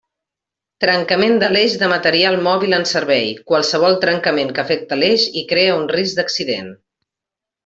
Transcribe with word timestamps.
Trencament 0.83 1.35
de 1.43 1.49
l'eix 1.55 1.75
de 1.83 1.89
material 1.91 2.39
mòbil 2.47 2.73
en 2.77 2.87
servei: 2.93 3.29
qualsevol 3.51 3.99
trencament 4.07 4.51
que 4.57 4.65
afecte 4.65 4.99
l'eix 5.03 5.29
i 5.43 5.49
cree 5.53 5.77
un 5.83 5.87
risc 5.97 6.23
d'accident. 6.23 6.75